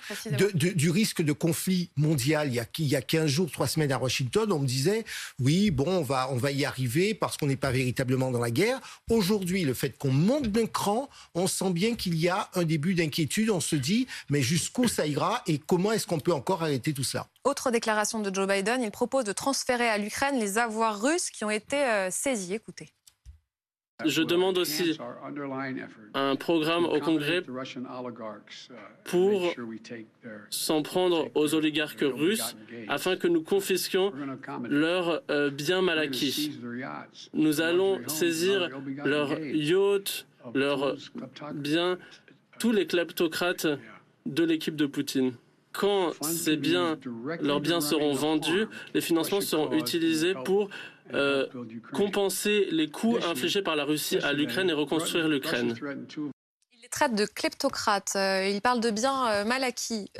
du 0.53 0.89
risque 0.89 1.21
de 1.21 1.31
conflit 1.31 1.89
mondial. 1.95 2.49
Il 2.49 2.55
y, 2.55 2.59
a, 2.59 2.65
il 2.77 2.87
y 2.87 2.95
a 2.95 3.01
15 3.01 3.27
jours, 3.27 3.51
3 3.51 3.67
semaines 3.67 3.91
à 3.91 3.99
Washington, 3.99 4.51
on 4.51 4.59
me 4.59 4.67
disait 4.67 5.05
oui, 5.39 5.71
bon, 5.71 5.87
on 5.87 6.03
va, 6.03 6.29
on 6.31 6.35
va 6.35 6.51
y 6.51 6.65
arriver 6.65 7.13
parce 7.13 7.37
qu'on 7.37 7.47
n'est 7.47 7.55
pas 7.55 7.71
véritablement 7.71 8.31
dans 8.31 8.39
la 8.39 8.51
guerre. 8.51 8.79
Aujourd'hui, 9.09 9.63
le 9.63 9.73
fait 9.73 9.97
qu'on 9.97 10.11
monte 10.11 10.47
d'un 10.47 10.67
cran, 10.67 11.09
on 11.35 11.47
sent 11.47 11.71
bien 11.71 11.95
qu'il 11.95 12.15
y 12.15 12.29
a 12.29 12.49
un 12.55 12.63
début 12.63 12.93
d'inquiétude. 12.93 13.49
On 13.49 13.61
se 13.61 13.75
dit, 13.75 14.07
mais 14.29 14.41
jusqu'où 14.41 14.87
ça 14.87 15.05
ira 15.05 15.43
et 15.47 15.59
comment 15.59 15.91
est-ce 15.91 16.07
qu'on 16.07 16.19
peut 16.19 16.33
encore 16.33 16.63
arrêter 16.63 16.93
tout 16.93 17.03
cela 17.03 17.18
autre 17.43 17.71
déclaration 17.71 18.19
de 18.19 18.33
Joe 18.33 18.47
Biden, 18.47 18.81
il 18.81 18.91
propose 18.91 19.23
de 19.23 19.33
transférer 19.33 19.87
à 19.87 19.97
l'Ukraine 19.97 20.39
les 20.39 20.57
avoirs 20.57 21.01
russes 21.01 21.29
qui 21.29 21.43
ont 21.45 21.49
été 21.49 21.77
euh, 21.77 22.09
saisis. 22.11 22.53
Écoutez. 22.53 22.93
Je 24.05 24.21
demande 24.21 24.57
aussi 24.57 24.97
un 26.13 26.35
programme 26.37 26.85
au 26.85 26.99
Congrès 27.01 27.41
pour 29.03 29.53
s'en 30.49 30.81
prendre 30.83 31.29
aux 31.35 31.53
oligarques 31.53 32.05
russes 32.05 32.55
afin 32.87 33.17
que 33.17 33.27
nous 33.27 33.43
confisquions 33.43 34.13
leurs 34.69 35.21
euh, 35.29 35.49
biens 35.49 35.81
mal 35.81 35.99
acquis. 35.99 36.57
Nous 37.33 37.59
allons 37.59 37.99
saisir 38.07 38.69
leurs 39.03 39.37
yachts, 39.37 40.27
leurs 40.53 40.95
biens, 41.55 41.97
tous 42.57 42.71
les 42.71 42.87
kleptocrates 42.87 43.67
de 44.25 44.43
l'équipe 44.43 44.77
de 44.77 44.85
Poutine 44.85 45.33
quand 45.71 46.13
ces 46.23 46.57
biens, 46.57 46.97
leurs 47.41 47.59
biens 47.59 47.81
seront 47.81 48.13
vendus, 48.13 48.65
les 48.93 49.01
financements 49.01 49.41
seront 49.41 49.71
utilisés 49.73 50.33
pour 50.45 50.69
euh, 51.13 51.47
compenser 51.93 52.67
les 52.71 52.89
coûts 52.89 53.17
infligés 53.27 53.61
par 53.61 53.75
la 53.75 53.83
Russie 53.83 54.17
à 54.19 54.33
l'Ukraine 54.33 54.69
et 54.69 54.73
reconstruire 54.73 55.27
l'Ukraine. 55.27 55.75
Il 56.71 56.81
les 56.81 56.89
traite 56.89 57.15
de 57.15 57.25
kleptocrates, 57.25 58.13
euh, 58.15 58.47
il 58.47 58.61
parle 58.61 58.79
de 58.79 58.91
biens 58.91 59.27
euh, 59.27 59.45
mal 59.45 59.63
acquis, 59.63 60.11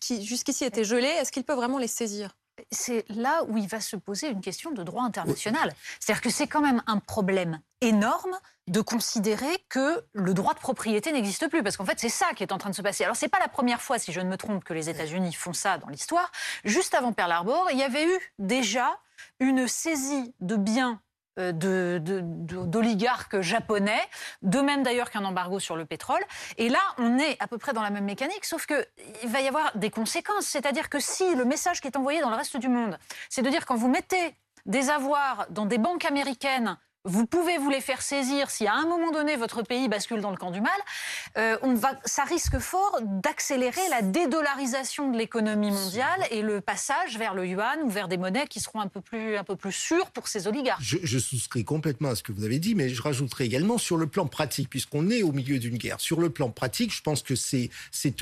qui 0.00 0.24
jusqu'ici 0.24 0.64
étaient 0.64 0.84
gelés. 0.84 1.06
Est-ce 1.06 1.32
qu'il 1.32 1.44
peut 1.44 1.54
vraiment 1.54 1.78
les 1.78 1.88
saisir? 1.88 2.30
C'est 2.70 3.04
là 3.08 3.44
où 3.48 3.56
il 3.56 3.66
va 3.66 3.80
se 3.80 3.96
poser 3.96 4.28
une 4.28 4.40
question 4.40 4.72
de 4.72 4.82
droit 4.82 5.02
international. 5.02 5.72
C'est-à-dire 5.98 6.22
que 6.22 6.30
c'est 6.30 6.46
quand 6.46 6.60
même 6.60 6.82
un 6.86 6.98
problème 6.98 7.60
énorme 7.80 8.38
de 8.68 8.80
considérer 8.80 9.64
que 9.68 10.04
le 10.12 10.34
droit 10.34 10.54
de 10.54 10.60
propriété 10.60 11.12
n'existe 11.12 11.48
plus, 11.48 11.62
parce 11.62 11.76
qu'en 11.76 11.84
fait 11.84 11.98
c'est 11.98 12.08
ça 12.08 12.32
qui 12.34 12.42
est 12.42 12.52
en 12.52 12.58
train 12.58 12.70
de 12.70 12.74
se 12.74 12.82
passer. 12.82 13.04
Alors 13.04 13.16
c'est 13.16 13.28
pas 13.28 13.40
la 13.40 13.48
première 13.48 13.82
fois, 13.82 13.98
si 13.98 14.12
je 14.12 14.20
ne 14.20 14.28
me 14.28 14.36
trompe, 14.36 14.64
que 14.64 14.74
les 14.74 14.88
États-Unis 14.88 15.32
font 15.32 15.52
ça 15.52 15.78
dans 15.78 15.88
l'histoire. 15.88 16.30
Juste 16.64 16.94
avant 16.94 17.12
Pearl 17.12 17.32
Harbor, 17.32 17.68
il 17.72 17.78
y 17.78 17.82
avait 17.82 18.06
eu 18.06 18.18
déjà 18.38 18.98
une 19.40 19.66
saisie 19.66 20.34
de 20.40 20.56
biens 20.56 21.00
euh, 21.38 21.52
d'oligarques 21.52 23.40
japonais, 23.40 24.00
de 24.42 24.60
même 24.60 24.82
d'ailleurs 24.82 25.10
qu'un 25.10 25.24
embargo 25.24 25.60
sur 25.60 25.76
le 25.76 25.86
pétrole. 25.86 26.20
Et 26.58 26.68
là, 26.68 26.80
on 26.98 27.18
est 27.18 27.36
à 27.40 27.46
peu 27.46 27.56
près 27.56 27.72
dans 27.72 27.80
la 27.80 27.88
même 27.88 28.04
mécanique, 28.04 28.44
sauf 28.44 28.66
qu'il 28.66 28.84
va 29.28 29.40
y 29.40 29.48
avoir 29.48 29.74
des 29.76 29.88
conséquences. 29.88 30.44
C'est-à-dire 30.44 30.90
que 30.90 31.00
si 31.00 31.34
le 31.34 31.46
message 31.46 31.80
qui 31.80 31.88
est 31.88 31.96
envoyé 31.96 32.20
dans 32.20 32.28
le 32.28 32.36
reste 32.36 32.58
du 32.58 32.68
monde, 32.68 32.98
c'est 33.30 33.40
de 33.40 33.48
dire 33.48 33.64
quand 33.64 33.76
vous 33.76 33.88
mettez 33.88 34.36
des 34.66 34.90
avoirs 34.90 35.46
dans 35.48 35.64
des 35.64 35.78
banques 35.78 36.04
américaines 36.04 36.76
vous 37.04 37.26
pouvez 37.26 37.58
vous 37.58 37.70
les 37.70 37.80
faire 37.80 38.00
saisir 38.00 38.50
si 38.50 38.66
à 38.66 38.74
un 38.74 38.86
moment 38.86 39.10
donné 39.10 39.36
votre 39.36 39.62
pays 39.62 39.88
bascule 39.88 40.20
dans 40.20 40.30
le 40.30 40.36
camp 40.36 40.50
du 40.50 40.60
mal. 40.60 40.70
Euh, 41.36 41.56
on 41.62 41.74
va, 41.74 41.98
ça 42.04 42.24
risque 42.24 42.58
fort 42.58 43.00
d'accélérer 43.02 43.80
la 43.90 44.02
dédollarisation 44.02 45.10
de 45.10 45.18
l'économie 45.18 45.70
mondiale 45.70 46.20
et 46.30 46.42
le 46.42 46.60
passage 46.60 47.18
vers 47.18 47.34
le 47.34 47.46
yuan 47.46 47.80
ou 47.82 47.88
vers 47.90 48.06
des 48.06 48.18
monnaies 48.18 48.46
qui 48.46 48.60
seront 48.60 48.80
un 48.80 48.86
peu 48.86 49.00
plus, 49.00 49.36
un 49.36 49.44
peu 49.44 49.56
plus 49.56 49.72
sûres 49.72 50.10
pour 50.12 50.28
ces 50.28 50.46
oligarques. 50.46 50.80
Je, 50.82 51.18
souscris 51.18 51.64
complètement 51.64 52.10
à 52.10 52.14
ce 52.14 52.22
que 52.22 52.32
vous 52.32 52.44
avez 52.44 52.58
dit, 52.58 52.74
mais 52.74 52.88
je 52.88 53.02
rajouterai 53.02 53.44
également 53.44 53.78
sur 53.78 53.96
le 53.96 54.06
plan 54.06 54.26
pratique, 54.26 54.68
puisqu'on 54.68 55.10
est 55.10 55.22
au 55.22 55.32
milieu 55.32 55.58
d'une 55.58 55.76
guerre. 55.76 56.00
Sur 56.00 56.20
le 56.20 56.30
plan 56.30 56.50
pratique, 56.50 56.94
je 56.94 57.02
pense 57.02 57.22
que 57.22 57.34
c'est 57.34 57.70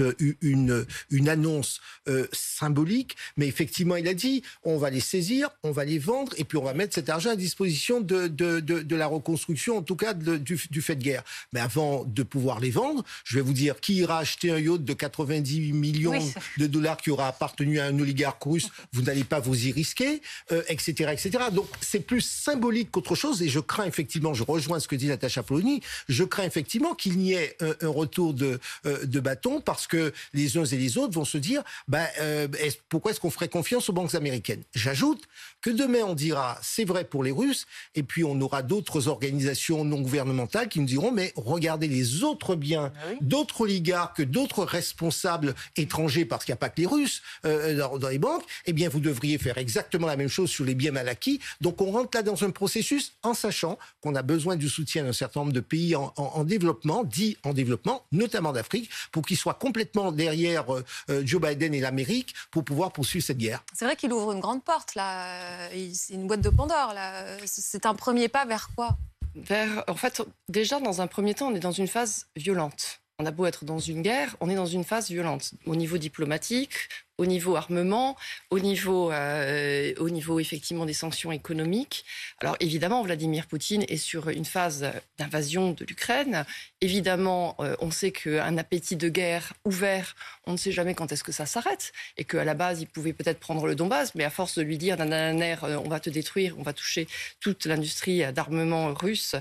euh, 0.00 0.14
une, 0.40 0.87
une 1.10 1.28
annonce 1.28 1.80
euh, 2.08 2.26
symbolique, 2.32 3.16
mais 3.37 3.46
effectivement, 3.46 3.96
il 3.96 4.08
a 4.08 4.14
dit 4.14 4.42
on 4.64 4.78
va 4.78 4.90
les 4.90 5.00
saisir, 5.00 5.50
on 5.62 5.70
va 5.70 5.84
les 5.84 5.99
vendre, 5.99 6.32
et 6.37 6.44
puis 6.44 6.58
on 6.58 6.64
va 6.64 6.75
mettre 6.75 6.94
cet 6.94 7.08
argent 7.08 7.30
à 7.30 7.37
disposition 7.37 8.00
de, 8.00 8.28
la 8.72 9.06
reconstruction, 9.06 9.78
en 9.78 9.82
tout 9.82 9.96
cas 9.96 10.14
du, 10.14 10.56
fait 10.56 10.96
de 10.96 11.02
guerre. 11.02 11.22
Mais 11.52 11.60
avant 11.60 12.04
de 12.04 12.22
pouvoir 12.22 12.60
les 12.60 12.70
vendre, 12.70 13.04
je 13.24 13.36
vais 13.36 13.42
vous 13.42 13.52
dire 13.52 13.80
qui 13.80 13.94
ira 13.96 14.18
acheter 14.18 14.50
un 14.50 14.58
yacht 14.58 14.84
de 14.84 14.92
90 14.92 15.72
millions 15.72 16.18
de 16.58 16.66
dollars 16.66 16.96
qui 16.96 17.10
aura 17.10 17.28
appartenu 17.28 17.80
à 17.80 17.86
un 17.86 17.98
oligarque 17.98 18.42
russe, 18.42 18.68
vous 18.92 19.02
n'allez 19.02 19.24
pas 19.24 19.40
vous 19.40 19.66
y 19.66 19.72
risquer, 19.72 20.20
etc., 20.68 20.94
euh, 21.00 21.12
etc. 21.12 21.44
Donc 21.52 21.66
c'est 21.80 22.00
plus 22.00 22.20
symbolique 22.20 22.90
qu'autre 22.90 23.14
chose, 23.14 23.42
et 23.42 23.48
je 23.48 23.60
crains 23.60 23.86
effectivement, 23.86 24.34
je 24.34 24.44
rejoins 24.44 24.80
ce 24.80 24.88
que 24.88 24.96
dit 24.96 25.06
Natacha 25.06 25.42
Polony, 25.42 25.82
je 26.08 26.24
crains 26.24 26.44
effectivement 26.44 26.94
qu'il 26.94 27.18
n'y 27.18 27.32
ait 27.32 27.56
un, 27.60 27.88
retour 27.88 28.34
de, 28.34 28.60
euh, 28.86 29.04
de 29.04 29.20
bâton 29.20 29.60
parce 29.60 29.86
que 29.86 30.12
les 30.32 30.56
uns 30.56 30.64
et 30.64 30.76
les 30.76 30.98
autres 30.98 31.14
vont 31.14 31.24
se 31.24 31.38
dire, 31.38 31.62
ben, 31.88 32.06
euh, 32.20 32.48
pourquoi 32.88 33.12
est-ce 33.12 33.20
qu'on 33.20 33.30
ferait 33.30 33.48
confiance 33.48 33.88
aux 33.88 33.92
banques 33.92 34.14
américaines? 34.14 34.62
J'ajoute 34.74 35.22
que 35.60 35.70
demain 35.70 36.02
on 36.04 36.14
dira, 36.14 36.58
c'est 36.62 36.84
vrai 36.84 37.04
pour 37.04 37.24
les 37.24 37.30
Russes, 37.30 37.66
et 37.94 38.02
puis 38.02 38.24
on 38.24 38.40
aura 38.40 38.59
d'autres 38.62 39.08
organisations 39.08 39.84
non 39.84 40.00
gouvernementales 40.00 40.68
qui 40.68 40.80
nous 40.80 40.86
diront 40.86 41.12
mais 41.12 41.32
regardez 41.36 41.88
les 41.88 42.22
autres 42.24 42.54
biens 42.54 42.92
ah 42.94 43.10
d'autres 43.20 43.62
oligarques, 43.62 44.22
d'autres 44.22 44.64
responsables 44.64 45.54
étrangers, 45.76 46.24
parce 46.24 46.44
qu'il 46.44 46.52
n'y 46.52 46.56
a 46.56 46.58
pas 46.58 46.68
que 46.68 46.80
les 46.80 46.86
Russes 46.86 47.22
euh, 47.44 47.76
dans, 47.98 48.08
les 48.08 48.18
banques, 48.18 48.44
eh 48.66 48.72
bien 48.72 48.88
vous 48.88 49.00
devriez 49.00 49.38
faire 49.38 49.58
exactement 49.58 50.06
la 50.06 50.16
même 50.16 50.28
chose 50.28 50.50
sur 50.50 50.64
les 50.64 50.74
biens 50.74 50.92
mal 50.92 51.08
acquis. 51.08 51.40
Donc 51.60 51.80
on 51.80 51.90
rentre 51.90 52.16
là 52.16 52.22
dans 52.22 52.44
un 52.44 52.50
processus 52.50 53.14
en 53.22 53.34
sachant 53.34 53.78
qu'on 54.00 54.14
a 54.14 54.22
besoin 54.22 54.56
du 54.56 54.68
soutien 54.68 55.04
d'un 55.04 55.12
certain 55.12 55.40
nombre 55.40 55.52
de 55.52 55.60
pays 55.60 55.94
en, 55.96 56.44
développement, 56.44 57.04
dit 57.04 57.36
en 57.44 57.52
développement, 57.52 58.04
notamment 58.12 58.52
d'Afrique, 58.52 58.90
pour 59.12 59.24
qu'ils 59.24 59.36
soient 59.36 59.54
complètement 59.54 60.12
derrière 60.12 60.72
euh, 60.74 60.84
euh, 61.10 61.22
Joe 61.24 61.40
Biden 61.40 61.74
et 61.74 61.80
l'Amérique 61.80 62.34
pour 62.50 62.64
pouvoir 62.64 62.92
poursuivre 62.92 63.24
cette 63.24 63.38
guerre. 63.38 63.62
C'est 63.74 63.84
vrai 63.84 63.96
qu'il 63.96 64.12
ouvre 64.12 64.32
une 64.32 64.40
grande 64.40 64.64
porte 64.64 64.94
là. 64.94 65.68
C'est 65.92 66.14
une 66.14 66.26
boîte 66.26 66.40
de 66.40 66.50
Pandore 66.50 66.92
là. 66.94 67.36
C'est 67.46 67.86
un 67.86 67.94
premier 67.94 68.28
pas 68.28 68.44
vers 68.50 68.69
quoi 68.75 68.99
vers, 69.37 69.85
En 69.87 69.95
fait, 69.95 70.23
déjà, 70.49 70.80
dans 70.80 71.00
un 71.00 71.07
premier 71.07 71.35
temps, 71.35 71.49
on 71.49 71.54
est 71.54 71.61
dans 71.61 71.71
une 71.71 71.87
phase 71.87 72.26
violente. 72.37 73.00
On 73.21 73.26
a 73.26 73.30
beau 73.30 73.47
être 73.47 73.64
dans 73.64 73.78
une 73.78 74.02
guerre, 74.02 74.37
on 74.40 74.50
est 74.50 74.57
dans 74.57 74.66
une 74.66 74.83
phase 74.83 75.09
violente 75.09 75.52
au 75.66 75.76
niveau 75.76 75.99
diplomatique, 75.99 76.88
au 77.20 77.26
niveau 77.26 77.54
armement, 77.54 78.16
au 78.48 78.60
niveau, 78.60 79.12
euh, 79.12 79.92
au 79.98 80.08
niveau 80.08 80.40
effectivement 80.40 80.86
des 80.86 80.94
sanctions 80.94 81.30
économiques. 81.30 82.06
Alors 82.40 82.56
évidemment, 82.60 83.02
Vladimir 83.02 83.46
Poutine 83.46 83.84
est 83.88 83.98
sur 83.98 84.30
une 84.30 84.46
phase 84.46 84.90
d'invasion 85.18 85.72
de 85.72 85.84
l'Ukraine. 85.84 86.46
Évidemment, 86.80 87.56
euh, 87.60 87.76
on 87.80 87.90
sait 87.90 88.10
qu'un 88.10 88.56
appétit 88.56 88.96
de 88.96 89.10
guerre 89.10 89.52
ouvert, 89.66 90.16
on 90.46 90.52
ne 90.52 90.56
sait 90.56 90.72
jamais 90.72 90.94
quand 90.94 91.12
est-ce 91.12 91.22
que 91.22 91.32
ça 91.32 91.44
s'arrête, 91.44 91.92
et 92.16 92.24
qu'à 92.24 92.42
la 92.42 92.54
base, 92.54 92.80
il 92.80 92.86
pouvait 92.86 93.12
peut-être 93.12 93.38
prendre 93.38 93.66
le 93.66 93.74
Donbass, 93.74 94.14
mais 94.14 94.24
à 94.24 94.30
force 94.30 94.56
de 94.56 94.62
lui 94.62 94.78
dire 94.78 94.96
euh, 94.98 95.76
on 95.84 95.88
va 95.90 96.00
te 96.00 96.08
détruire, 96.08 96.54
on 96.58 96.62
va 96.62 96.72
toucher 96.72 97.06
toute 97.40 97.66
l'industrie 97.66 98.32
d'armement 98.32 98.94
russe, 98.94 99.36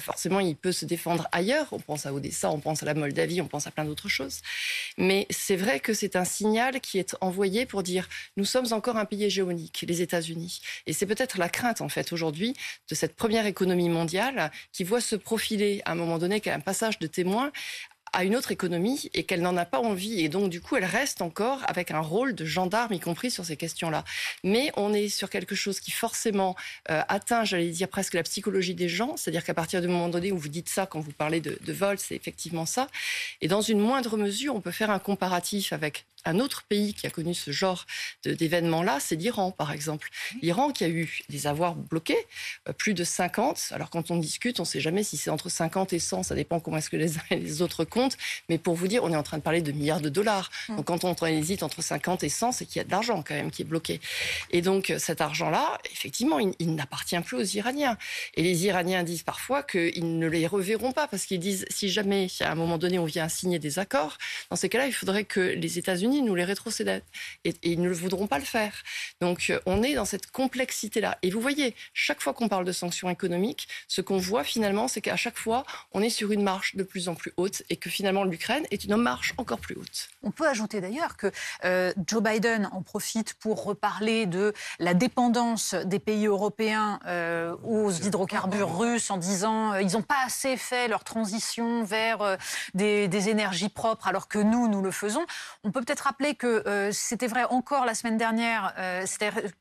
forcément, 0.00 0.40
il 0.40 0.56
peut 0.56 0.72
se 0.72 0.84
défendre 0.84 1.28
ailleurs. 1.32 1.66
On 1.72 1.78
pense 1.78 2.06
à 2.06 2.12
Odessa, 2.12 2.50
on 2.50 2.60
pense 2.60 2.82
à 2.82 2.86
la 2.86 2.94
Moldavie, 2.94 3.40
on 3.40 3.48
pense 3.48 3.66
à 3.66 3.70
plein 3.70 3.84
d'autres 3.84 4.08
choses. 4.08 4.40
Mais 4.96 5.26
c'est 5.30 5.56
vrai 5.56 5.80
que 5.80 5.92
c'est 5.92 6.16
un 6.16 6.24
signal 6.24 6.80
qui 6.80 6.98
est 6.98 7.16
envoyé 7.22 7.66
pour 7.66 7.82
dire 7.82 8.08
nous 8.36 8.44
sommes 8.44 8.72
encore 8.72 8.96
un 8.96 9.04
pays 9.04 9.24
hégémonique, 9.24 9.84
les 9.86 10.02
États-Unis. 10.02 10.60
Et 10.86 10.92
c'est 10.92 11.06
peut-être 11.06 11.38
la 11.38 11.48
crainte, 11.48 11.80
en 11.80 11.88
fait, 11.88 12.12
aujourd'hui, 12.12 12.54
de 12.88 12.94
cette 12.94 13.16
première 13.16 13.46
économie 13.46 13.88
mondiale 13.88 14.50
qui 14.72 14.84
voit 14.84 15.00
se 15.00 15.16
profiler 15.16 15.82
à 15.84 15.92
un 15.92 15.94
moment 15.94 16.18
donné 16.18 16.40
qu'un 16.40 16.60
passage 16.60 16.98
de 16.98 17.06
témoin 17.06 17.52
à 18.12 18.24
une 18.24 18.36
autre 18.36 18.52
économie 18.52 19.10
et 19.14 19.24
qu'elle 19.24 19.40
n'en 19.40 19.56
a 19.56 19.64
pas 19.64 19.80
envie. 19.80 20.20
Et 20.20 20.28
donc, 20.28 20.50
du 20.50 20.60
coup, 20.60 20.76
elle 20.76 20.84
reste 20.84 21.22
encore 21.22 21.60
avec 21.66 21.90
un 21.90 22.00
rôle 22.00 22.34
de 22.34 22.44
gendarme, 22.44 22.92
y 22.92 23.00
compris 23.00 23.30
sur 23.30 23.44
ces 23.44 23.56
questions-là. 23.56 24.04
Mais 24.44 24.70
on 24.76 24.92
est 24.92 25.08
sur 25.08 25.30
quelque 25.30 25.54
chose 25.54 25.80
qui 25.80 25.90
forcément 25.90 26.54
euh, 26.90 27.02
atteint, 27.08 27.44
j'allais 27.44 27.70
dire, 27.70 27.88
presque 27.88 28.14
la 28.14 28.22
psychologie 28.22 28.74
des 28.74 28.88
gens. 28.88 29.16
C'est-à-dire 29.16 29.44
qu'à 29.44 29.54
partir 29.54 29.80
du 29.80 29.88
moment 29.88 30.08
donné 30.08 30.30
où 30.30 30.38
vous 30.38 30.48
dites 30.48 30.68
ça, 30.68 30.86
quand 30.86 31.00
vous 31.00 31.12
parlez 31.12 31.40
de, 31.40 31.58
de 31.64 31.72
vol, 31.72 31.98
c'est 31.98 32.14
effectivement 32.14 32.66
ça. 32.66 32.86
Et 33.40 33.48
dans 33.48 33.62
une 33.62 33.78
moindre 33.78 34.16
mesure, 34.18 34.54
on 34.54 34.60
peut 34.60 34.72
faire 34.72 34.90
un 34.90 34.98
comparatif 34.98 35.72
avec 35.72 36.04
un 36.24 36.38
autre 36.38 36.64
pays 36.64 36.94
qui 36.94 37.06
a 37.06 37.10
connu 37.10 37.34
ce 37.34 37.50
genre 37.50 37.86
d'événements-là, 38.24 38.98
c'est 39.00 39.16
l'Iran, 39.16 39.50
par 39.50 39.72
exemple. 39.72 40.08
L'Iran 40.40 40.70
qui 40.70 40.84
a 40.84 40.88
eu 40.88 41.22
des 41.28 41.46
avoirs 41.46 41.74
bloqués, 41.74 42.16
euh, 42.68 42.72
plus 42.72 42.94
de 42.94 43.04
50. 43.04 43.70
Alors 43.72 43.90
quand 43.90 44.10
on 44.10 44.16
discute, 44.16 44.60
on 44.60 44.62
ne 44.62 44.66
sait 44.66 44.80
jamais 44.80 45.02
si 45.02 45.16
c'est 45.16 45.30
entre 45.30 45.48
50 45.48 45.92
et 45.92 45.98
100, 45.98 46.24
ça 46.24 46.34
dépend 46.34 46.60
comment 46.60 46.76
est-ce 46.76 46.90
que 46.90 46.96
les 46.96 47.18
uns 47.18 47.22
et 47.30 47.36
les 47.36 47.62
autres 47.62 47.84
comptent. 47.84 48.16
Mais 48.48 48.58
pour 48.58 48.74
vous 48.74 48.88
dire, 48.88 49.04
on 49.04 49.12
est 49.12 49.16
en 49.16 49.22
train 49.22 49.38
de 49.38 49.42
parler 49.42 49.62
de 49.62 49.72
milliards 49.72 50.00
de 50.00 50.08
dollars. 50.08 50.50
Hum. 50.68 50.76
Donc 50.76 50.86
quand 50.86 51.04
on 51.04 51.26
hésite 51.26 51.62
entre 51.62 51.82
50 51.82 52.24
et 52.24 52.28
100, 52.28 52.52
c'est 52.52 52.66
qu'il 52.66 52.76
y 52.76 52.80
a 52.80 52.84
de 52.84 52.90
l'argent 52.90 53.22
quand 53.26 53.34
même 53.34 53.50
qui 53.50 53.62
est 53.62 53.66
bloqué. 53.66 54.00
Et 54.50 54.62
donc 54.62 54.90
euh, 54.90 54.98
cet 54.98 55.20
argent-là, 55.20 55.78
effectivement, 55.92 56.38
il, 56.38 56.74
n'appartient 56.74 57.18
plus 57.20 57.36
aux 57.36 57.42
Iraniens. 57.42 57.98
Et 58.34 58.42
les 58.42 58.66
Iraniens 58.66 59.02
disent 59.02 59.22
parfois 59.22 59.62
qu'ils 59.62 60.18
ne 60.18 60.26
les 60.26 60.46
reverront 60.46 60.92
pas 60.92 61.06
parce 61.06 61.26
qu'ils 61.26 61.40
disent 61.40 61.66
si 61.68 61.90
jamais, 61.90 62.28
à 62.40 62.52
un 62.52 62.54
moment 62.54 62.78
donné, 62.78 62.98
on 62.98 63.04
vient 63.04 63.28
signer 63.28 63.58
des 63.58 63.78
accords, 63.78 64.18
dans 64.50 64.56
ces 64.56 64.68
cas-là, 64.68 64.86
il 64.86 64.92
faudrait 64.92 65.24
que 65.24 65.40
les 65.40 65.78
États-Unis 65.78 66.11
nous 66.20 66.34
les 66.34 66.44
rétrocédent. 66.44 67.00
Et, 67.44 67.54
ils 67.62 67.80
ne 67.80 67.90
voudront 67.90 68.26
pas 68.26 68.38
le 68.38 68.44
faire. 68.44 68.74
Donc 69.20 69.46
euh, 69.50 69.60
on 69.66 69.82
est 69.82 69.94
dans 69.94 70.04
cette 70.04 70.30
complexité-là. 70.30 71.18
Et 71.22 71.30
vous 71.30 71.40
voyez, 71.40 71.74
chaque 71.94 72.20
fois 72.20 72.34
qu'on 72.34 72.48
parle 72.48 72.64
de 72.64 72.72
sanctions 72.72 73.08
économiques, 73.08 73.68
ce 73.88 74.00
qu'on 74.00 74.18
voit 74.18 74.44
finalement, 74.44 74.88
c'est 74.88 75.00
qu'à 75.00 75.16
chaque 75.16 75.38
fois, 75.38 75.64
on 75.92 76.02
est 76.02 76.10
sur 76.10 76.32
une 76.32 76.42
marche 76.42 76.76
de 76.76 76.82
plus 76.82 77.08
en 77.08 77.14
plus 77.14 77.32
haute 77.36 77.62
et 77.70 77.76
que 77.76 77.88
finalement 77.88 78.24
l'Ukraine 78.24 78.66
est 78.70 78.84
une 78.84 78.96
marche 78.96 79.34
encore 79.38 79.58
plus 79.58 79.76
haute. 79.76 80.08
On 80.22 80.30
peut 80.30 80.48
ajouter 80.48 80.80
d'ailleurs 80.80 81.16
que 81.16 81.30
euh, 81.64 81.92
Joe 82.06 82.22
Biden 82.22 82.68
en 82.72 82.82
profite 82.82 83.34
pour 83.34 83.64
reparler 83.64 84.26
de 84.26 84.52
la 84.78 84.94
dépendance 84.94 85.74
des 85.74 85.98
pays 85.98 86.26
européens 86.26 87.00
euh, 87.06 87.56
aux 87.64 87.90
hydrocarbures 87.90 88.78
russes 88.78 89.10
en 89.10 89.16
disant 89.16 89.74
ils 89.76 89.92
n'ont 89.92 90.02
pas 90.02 90.24
assez 90.26 90.56
fait 90.56 90.88
leur 90.88 91.04
transition 91.04 91.84
vers 91.84 92.36
des, 92.74 93.08
des, 93.08 93.28
énergies 93.28 93.68
propres 93.68 94.08
alors 94.08 94.28
que 94.28 94.38
nous, 94.38 94.68
nous 94.68 94.82
le 94.82 94.90
faisons. 94.90 95.24
On 95.64 95.70
peut 95.70 95.80
peut-être 95.80 96.01
rappeler 96.02 96.34
que 96.34 96.66
euh, 96.66 96.90
c'était 96.92 97.26
vrai 97.26 97.44
encore 97.44 97.84
la 97.84 97.94
semaine 97.94 98.16
dernière, 98.16 98.74
euh, 98.78 99.04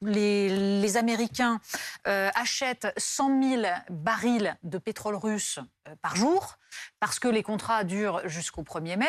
les, 0.01 0.79
les, 0.81 0.98
Américains 0.98 1.60
euh, 2.07 2.29
achètent 2.36 2.88
100 2.98 3.41
000 3.41 3.63
barils 3.89 4.57
de 4.63 4.77
pétrole 4.77 5.15
russe 5.15 5.60
par 6.01 6.15
jour 6.15 6.57
parce 7.00 7.19
que 7.19 7.27
les 7.27 7.43
contrats 7.43 7.83
durent 7.83 8.21
jusqu'au 8.27 8.63
1er 8.63 8.98
mai, 8.98 9.07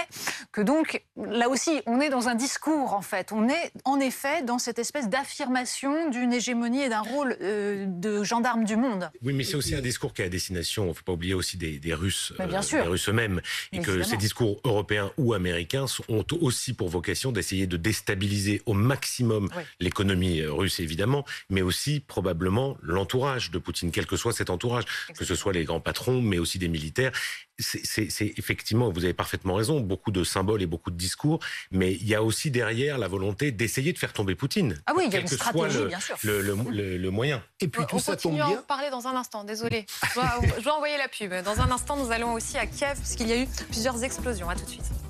que 0.51 0.61
donc 0.61 1.05
là 1.17 1.49
aussi 1.49 1.83
on 1.87 2.01
est 2.01 2.09
dans 2.09 2.29
un 2.29 2.35
discours 2.35 2.95
en 2.95 3.03
fait, 3.03 3.33
on 3.33 3.49
est 3.49 3.73
en 3.85 4.01
effet 4.01 4.43
dans 4.43 4.59
cette 4.59 4.79
espèce 4.79 5.09
d'affirmation 5.09 6.11
d'une 6.11 6.33
hégémonie 6.33 6.83
et 6.83 6.89
d'un 6.89 7.01
rôle 7.01 7.37
euh, 7.41 7.87
de 7.87 8.25
gendarme 8.25 8.65
du 8.65 8.77
monde. 8.77 9.11
Oui, 9.23 9.33
mais 9.33 9.45
c'est 9.45 9.57
aussi 9.57 9.75
un 9.75 9.81
discours 9.81 10.13
qui 10.13 10.23
est 10.23 10.27
à 10.27 10.29
destination, 10.29 10.85
il 10.85 10.89
ne 10.89 10.93
faut 10.95 11.05
pas 11.05 11.13
oublier 11.13 11.35
aussi 11.35 11.57
des, 11.57 11.95
Russes, 11.95 12.33
euh, 12.41 12.47
des 12.47 12.81
Russes 12.81 13.09
eux-mêmes, 13.09 13.41
et 13.73 13.81
que 13.81 14.03
ces 14.03 14.17
discours 14.17 14.61
européens 14.65 15.13
ou 15.19 15.35
américains 15.35 15.87
ont 16.09 16.25
aussi 16.41 16.73
pour 16.73 16.89
vocation 16.89 17.22
d'essayer 17.31 17.67
de 17.67 17.77
déstabiliser 17.77 18.63
au 18.67 18.73
maximum 18.73 19.49
l'économie 19.79 20.41
euh, 20.41 20.53
russe 20.53 20.81
évidemment, 20.81 21.25
mais 21.51 21.63
aussi 21.63 22.01
probablement 22.01 22.77
l'entourage 22.83 23.51
de 23.51 23.59
Poutine, 23.59 23.93
quel 23.93 24.07
que 24.07 24.17
soit 24.17 24.33
cet 24.33 24.51
entourage, 24.51 24.85
que 25.17 25.25
ce 25.25 25.35
soit 25.37 25.53
les 25.53 25.65
grands 25.65 25.81
patrons, 25.81 26.21
mais 26.21 26.39
aussi 26.39 26.59
des 26.59 26.69
militaires 26.69 27.13
c'est 27.63 28.33
effectivement, 28.37 28.91
vous 28.91 29.05
avez 29.05 29.15
parfaitement 29.15 29.55
raison, 29.55 29.81
beaucoup 29.81 30.11
de 30.11 30.25
symboles 30.25 30.63
et 30.63 30.67
beaucoup 30.67 30.91
de 30.91 30.97
discours, 30.97 31.41
mais 31.71 31.93
il 31.93 32.07
y 32.07 32.15
a 32.15 32.23
aussi 32.23 32.51
derrière 32.51 32.99
la 32.99 33.09
volonté 33.09 33.53
d'essayer 33.53 33.93
de 33.93 33.99
faire 33.99 34.13
tomber 34.13 34.35
Poutine. 34.35 34.81
Ah 34.87 34.93
oui, 34.97 35.05
il 35.07 35.13
y 35.13 35.17
a 35.17 35.21
une 35.21 35.27
stratégie, 35.27 35.79
le, 35.79 35.87
bien 35.87 36.01
sûr. 36.01 36.17
Le, 36.23 37.11
moyen. 37.11 37.43
Et 37.61 37.69
puis 37.69 37.85
tout 37.87 37.99
ça 37.99 38.17
tombe 38.17 38.35
bien. 38.35 38.49
en 38.49 38.63
parler 38.63 38.91
dans 38.91 39.07
un 39.07 39.15
instant, 39.15 39.45
désolé. 39.45 39.87
Je 40.09 40.15
dois, 40.15 40.41
je 40.59 40.63
dois 40.63 40.75
envoyer 40.75 40.97
la 40.97 41.09
pub. 41.09 41.33
Dans 41.45 41.61
un 41.61 41.71
instant, 41.71 41.97
nous 41.97 42.11
allons 42.11 42.33
aussi 42.33 42.57
à 42.57 42.67
Kiev, 42.67 42.99
puisqu'il 42.99 43.29
y 43.29 43.33
a 43.33 43.37
eu 43.37 43.47
plusieurs 43.71 44.03
explosions. 44.03 44.49
À 44.49 44.57
tout 44.57 44.65
de 44.65 44.71
suite. 44.71 45.03